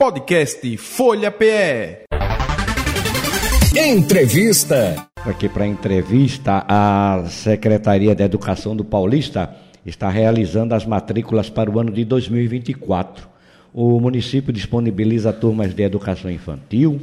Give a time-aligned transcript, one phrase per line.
[0.00, 2.04] Podcast Folha PE.
[3.76, 5.06] Entrevista.
[5.26, 11.78] Aqui para entrevista, a Secretaria de Educação do Paulista está realizando as matrículas para o
[11.78, 13.28] ano de 2024.
[13.74, 16.98] O município disponibiliza turmas de educação infantil,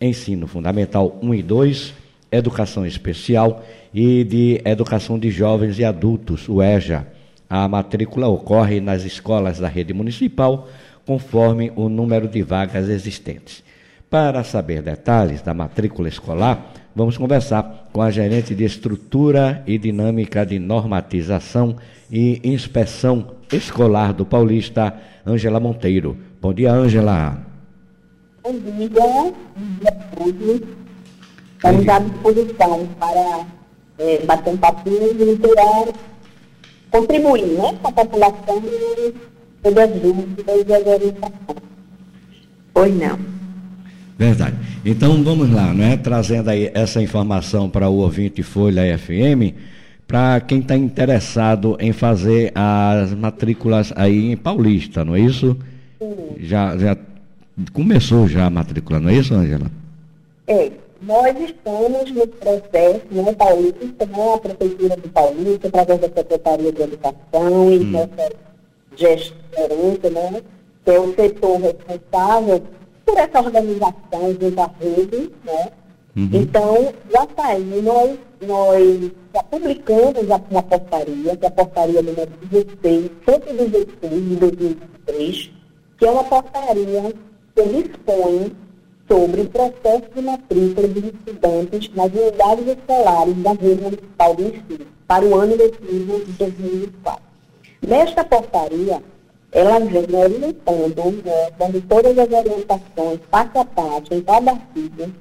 [0.00, 1.94] ensino fundamental 1 e 2,
[2.30, 7.08] educação especial e de educação de jovens e adultos, o EJA.
[7.50, 10.68] A matrícula ocorre nas escolas da rede municipal,
[11.06, 13.62] conforme o número de vagas existentes.
[14.10, 20.44] Para saber detalhes da matrícula escolar, vamos conversar com a gerente de estrutura e dinâmica
[20.44, 21.76] de normatização
[22.10, 24.94] e inspeção escolar do Paulista,
[25.26, 26.16] Ângela Monteiro.
[26.40, 27.38] Bom dia, Ângela.
[28.42, 29.34] Bom dia, bom
[29.80, 30.62] dia a todos.
[31.56, 33.46] Estamos à disposição para
[33.98, 35.88] é, bater um papinho e interar,
[36.90, 38.62] contribuir né, com a população
[39.62, 41.62] sobre as dúvidas e as orientações.
[42.72, 43.18] Pois não.
[44.18, 44.56] Verdade.
[44.84, 45.96] Então vamos lá, né?
[45.96, 49.54] Trazendo aí essa informação para o ouvinte Folha FM,
[50.06, 55.56] para quem está interessado em fazer as matrículas aí em Paulista, não é isso?
[55.98, 56.14] Sim.
[56.40, 56.96] Já, já
[57.72, 59.70] começou já a matrícula, não é isso, Angela?
[60.46, 60.70] É,
[61.02, 66.82] nós estamos no processo, né, Paulista, né, a Prefeitura do Paulista, através da Secretaria de
[66.82, 67.90] Educação e Hum.
[67.90, 68.32] nossa
[68.96, 70.42] gestorante, né,
[70.84, 72.62] que é o setor responsável
[73.04, 75.70] por essa organização junto à rede, né,
[76.16, 76.30] Uhum.
[76.32, 82.30] então, já saiu, nós, nós já publicamos a, uma portaria, que é a portaria número
[82.50, 85.50] 16, 116 de 2023,
[85.98, 87.12] que é uma portaria
[87.54, 88.56] que dispõe
[89.06, 94.86] sobre o processo de matrícula dos estudantes nas unidades escolares da rede municipal do ensino,
[95.06, 97.25] para o ano letivo de 2024.
[97.86, 99.00] Nesta portaria,
[99.52, 105.12] ela vem orientando, né, dando todas as orientações, passo a passo, em cada artigo,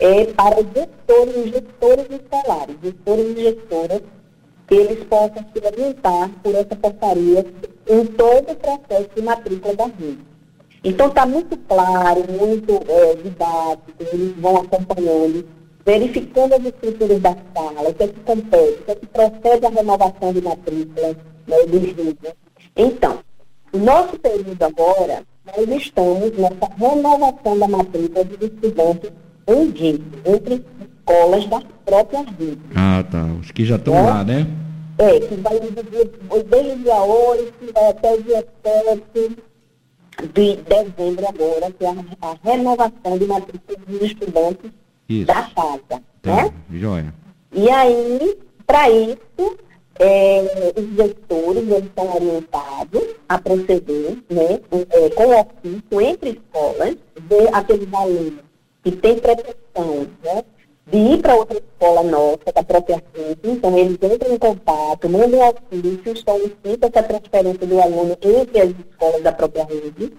[0.00, 4.02] é para os gestores e gestores escolares, gestores e gestoras,
[4.66, 7.46] que eles possam se orientar por essa portaria
[7.88, 10.18] em todo o processo de matrícula da rede.
[10.82, 15.46] Então está muito claro, muito é, didático, eles vão acompanhando,
[15.86, 19.66] verificando as estruturas da sala, o que é que compete, o que é que procede
[19.66, 21.16] a renovação de matrícula
[21.46, 22.34] né, dos.
[22.76, 23.18] Então,
[23.74, 29.10] nosso período agora, nós estamos nessa renovação da matrícula dos estudantes
[29.48, 30.64] em rede, entre
[30.98, 32.58] escolas da própria rede.
[32.76, 33.24] Ah, tá.
[33.40, 34.02] Os que já estão É?
[34.02, 34.46] lá, né?
[34.98, 39.36] É, que vai dia- desde o dia 8 vai até o dia 7
[40.34, 44.70] de dezembro agora, que é a, a renovação de matrícula dos estudantes
[45.08, 45.26] Isso.
[45.26, 46.36] da casa, Tá.
[46.44, 46.52] né?
[46.72, 47.12] Joia.
[47.52, 49.58] E aí, para isso,
[49.98, 54.60] é, os gestores eles são orientados a proceder né,
[54.90, 56.96] é, com ofício entre escolas,
[57.28, 58.40] ver aqueles alunos
[58.82, 60.44] que têm pretensão né,
[60.86, 65.40] de ir para outra escola nossa, da própria rede, então eles entram em contato, mandam
[65.48, 70.12] ofício, solicitam essa transferência do aluno entre as escolas da própria rede,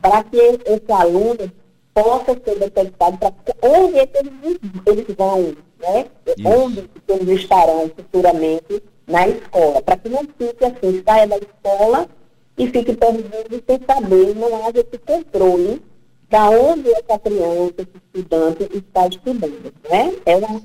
[0.00, 1.50] para que esse aluno
[1.92, 6.06] possa ser detectado para onde é eles, eles vão, né?
[6.26, 6.48] Isso.
[6.48, 12.08] Onde eles estarão futuramente na escola, para que não fique assim, saia da escola
[12.58, 15.82] e fique perdido sem saber, não haja esse controle
[16.28, 20.12] da onde essa criança, esse estudante está estudando, né?
[20.26, 20.60] É uma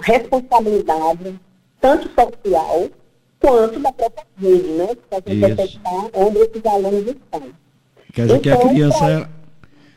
[0.00, 1.34] responsabilidade
[1.80, 2.88] tanto social
[3.40, 4.88] quanto da própria rede, né?
[5.10, 7.42] Para detectar onde esses alunos estão.
[8.12, 9.30] Quer dizer que a Então, criança, ela-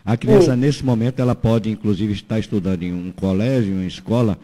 [0.03, 4.37] a criança nesse momento, ela pode inclusive estar estudando em um colégio, em uma escola,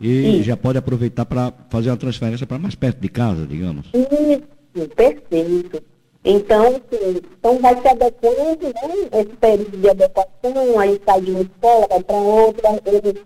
[0.00, 0.44] e Isso.
[0.44, 3.86] já pode aproveitar para fazer uma transferência para mais perto de casa, digamos.
[3.94, 5.82] Isso, perfeito.
[6.24, 9.20] Então, assim, então vai se adequando, né?
[9.20, 13.22] Esse período de adequação, aí sai de uma escola, vai para outra, ele,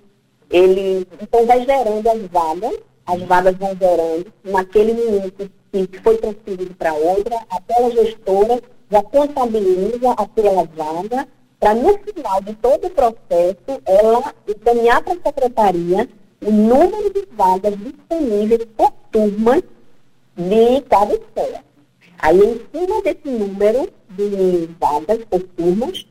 [0.51, 6.75] ele, então vai gerando as vagas, as vagas vão gerando, naquele minuto que foi transferido
[6.75, 8.61] para outra, aquela gestora
[8.91, 11.27] já contabiliza aquela vaga,
[11.59, 16.09] para no final de todo o processo, ela encaminhar para a secretaria
[16.42, 19.63] o número de vagas disponíveis por turma
[20.37, 21.65] de cada escola.
[22.19, 26.07] Aí, em cima desse número de vagas por turmas,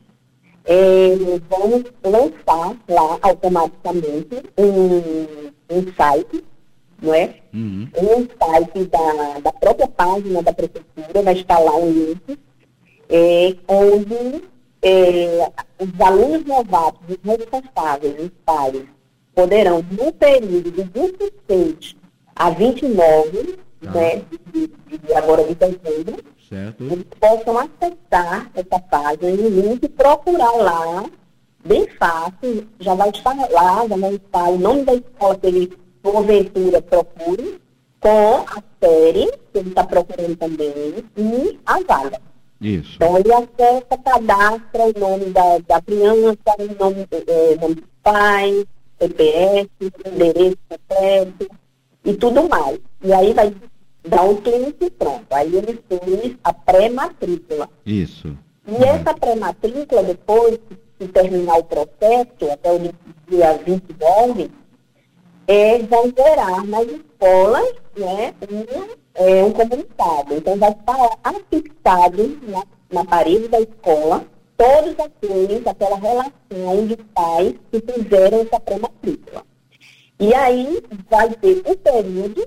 [0.64, 1.16] eh,
[1.48, 6.44] vamos lançar lá automaticamente um, um site,
[7.02, 7.34] não é?
[7.52, 7.88] Uhum.
[7.96, 12.38] Um site da, da própria página da prefeitura, vai estar lá um link,
[13.08, 14.44] eh, onde
[14.82, 18.82] eh, os alunos novatos, os responsáveis, os pais,
[19.44, 21.96] poderão, no período de 26
[22.36, 23.92] a 29, Tá.
[23.92, 24.22] né,
[24.52, 26.82] de, de- agora de dezembro, Certo.
[26.82, 31.04] Eles possam acessar essa página e link e procurar lá,
[31.64, 35.72] bem fácil, já vai estar lá, já vai estar o nome da escola que ele,
[36.02, 37.60] porventura, procure,
[38.00, 40.72] com a série que ele está procurando também
[41.16, 42.20] e a vaga.
[42.60, 42.96] Isso.
[42.96, 48.64] Então ele acessa, cadastra o nome da, da criança, o nome, é, nome do pai,
[49.00, 49.70] CPF,
[50.06, 51.48] endereço completo
[52.04, 52.78] e tudo mais.
[53.02, 53.54] E aí vai
[54.06, 55.26] dar um clique e pronto.
[55.30, 57.68] Aí ele fez a pré-matrícula.
[57.84, 58.36] Isso.
[58.66, 60.58] E essa pré-matrícula, depois
[60.98, 62.78] que terminar o processo, até o
[63.28, 64.50] dia 29,
[65.46, 70.34] é, vão gerar nas escolas né, um, é, um comunicado.
[70.34, 72.62] Então, vai estar afixado na,
[72.92, 74.24] na parede da escola
[74.60, 79.42] todos aqueles, aquela relação de pais que fizeram essa pré-matrícula.
[80.18, 82.46] E aí vai ter o período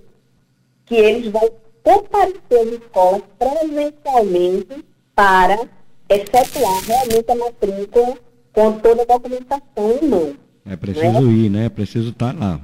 [0.85, 1.49] que eles vão
[1.81, 5.67] comparecer às escolas presencialmente para
[6.07, 8.17] efetuar realmente a matrícula
[8.53, 10.35] com toda a documentação em mão.
[10.67, 11.65] É preciso ir, né?
[11.65, 12.61] É preciso estar lá.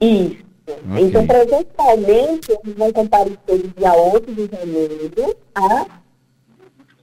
[0.00, 0.46] Isso.
[0.68, 1.04] Ok.
[1.04, 5.86] Então, presencialmente, eles vão comparecer do dia 8 de janeiro a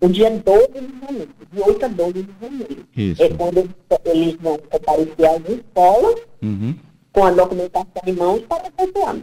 [0.01, 2.85] o dia 12 de janeiro, de 8 a 12 de janeiro.
[2.95, 3.23] Isso.
[3.23, 3.69] É quando
[4.05, 6.75] eles, vão comparecer às escolas Uhum.
[7.11, 9.15] com a documentação em mãos para efetuar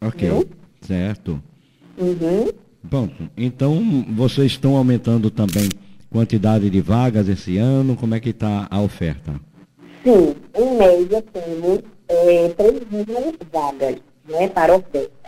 [0.00, 0.06] a.
[0.08, 0.30] Ok.
[0.30, 0.44] Uhum.
[0.80, 1.42] Certo.
[1.98, 2.48] Uhum.
[2.82, 5.68] Bom, então vocês estão aumentando também
[6.10, 7.96] quantidade de vagas esse ano?
[7.96, 9.34] Como é que está a oferta?
[10.04, 13.96] Sim, em média temos é, 3 mil vagas
[14.28, 15.25] né, para oferta.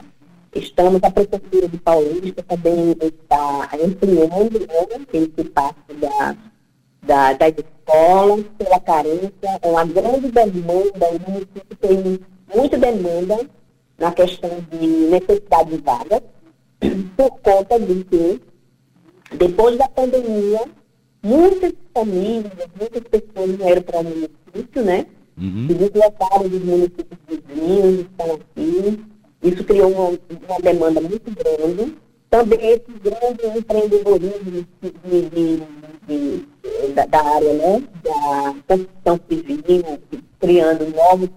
[0.59, 6.37] Estamos, a Prefeitura de Paulista também está ampliando né, esse passo da,
[7.03, 9.33] da, das escolas pela carência,
[9.63, 12.21] é uma grande demanda, o município tem
[12.55, 13.49] muita demanda
[13.99, 16.23] na questão de necessidade de vagas,
[17.17, 18.41] por conta de que
[19.37, 20.61] depois da pandemia,
[21.23, 25.07] muitas famílias, muitas pessoas vieram para o município, né?
[25.37, 25.67] Uhum.
[25.69, 29.01] Se deslocaram dos municípios vizinhos, estão aqui.
[29.43, 30.09] Isso criou uma,
[30.49, 31.95] uma demanda muito grande.
[32.31, 35.63] Também esse grande empreendedorismo de, de-
[36.07, 37.83] de- da, da área, né?
[38.03, 39.99] Da construção civil,
[40.39, 41.31] criando novos,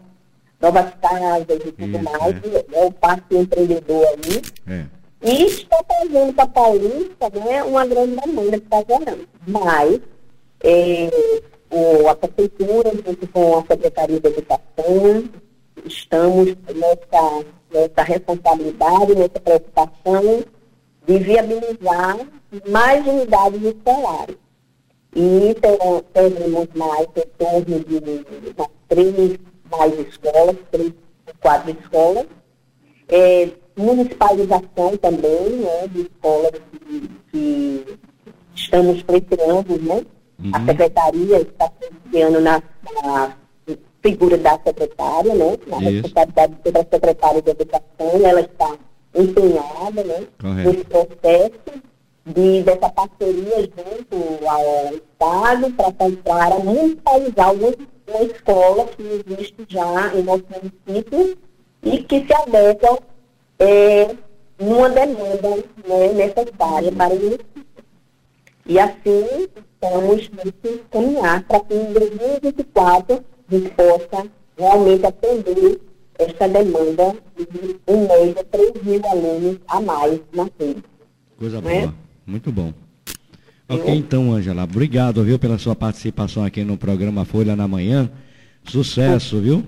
[0.60, 2.36] novas casas e tudo Isso, mais.
[2.44, 2.66] é.
[2.82, 4.42] É o parque empreendedor aí.
[4.68, 4.86] É.
[5.24, 9.28] E está trazendo para a Paulista né, uma grande demanda que está gerando.
[9.48, 10.02] Mas
[10.64, 11.10] é,
[11.70, 15.24] o, a Prefeitura, junto com a Secretaria de Educação,
[15.86, 20.44] estamos nessa, nessa responsabilidade, nessa preocupação
[21.08, 22.18] de viabilizar
[22.70, 24.36] mais unidades escolares.
[25.16, 28.56] E ter- teremos mais em torno de
[28.88, 29.40] três
[29.70, 30.94] mais escolas, três,
[31.42, 32.26] quatro escolas,
[33.10, 37.98] é, municipalização também, né, de escolas que, que
[38.56, 40.06] estamos preparando, né?
[40.54, 40.66] A Uhum.
[40.66, 41.72] secretaria está
[42.10, 42.64] criando na,
[43.04, 43.38] na
[44.02, 45.58] figura da secretária, né?
[45.68, 46.02] Na Isso.
[46.04, 48.78] responsabilidade da secretária de educação, ela está
[49.16, 50.28] empenhada, né?
[50.40, 50.70] Correto.
[50.70, 51.82] Nesse processo
[52.26, 57.74] de, dessa parceria junto ao Estado para tentar municipalizar uma,
[58.08, 61.38] uma escola que existe já em nosso município
[61.84, 63.00] e que se adequa
[63.60, 64.16] é,
[64.60, 65.50] numa demanda
[65.88, 67.66] né, necessária para o município.
[68.66, 74.28] E assim, estamos nesse caminhar para que em 2024 a gente possa
[74.58, 75.80] realmente atender
[76.20, 80.84] essa demanda de, em média, 3 mil alunos a mais na rede.
[81.38, 81.82] Coisa Né?
[81.82, 81.96] boa.
[82.26, 82.74] Muito bom.
[83.68, 88.12] Ok, então, Ângela, obrigado, viu, pela sua participação aqui no programa Folha na Manhã.
[88.66, 89.64] Sucesso, viu?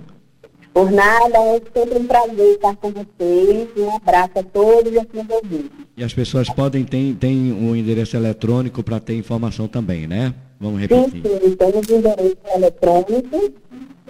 [0.74, 3.70] Por nada, é sempre um prazer estar com vocês.
[3.78, 5.70] Um abraço a todos e a seus ouvintes.
[5.96, 10.34] E as pessoas podem ter, tem um endereço eletrônico para ter informação também, né?
[10.60, 11.22] Vamos Sim, repetir.
[11.22, 13.54] sim, temos o endereço eletrônico.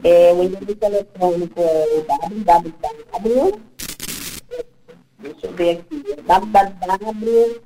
[0.04, 3.60] É, o endereço eletrônico é www.
[5.20, 6.04] Deixa eu ver aqui.
[6.28, 7.62] www.